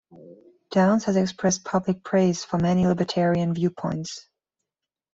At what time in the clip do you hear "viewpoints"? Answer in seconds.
3.53-4.27